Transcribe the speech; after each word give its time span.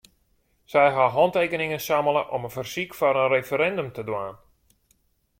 Sy 0.71 0.85
ha 0.95 1.03
hantekeningen 1.17 1.83
sammele 1.87 2.23
om 2.37 2.47
in 2.47 2.53
fersyk 2.55 2.95
foar 2.99 3.19
in 3.25 3.29
referindum 3.33 3.89
te 3.93 4.03
dwaan. 4.09 4.35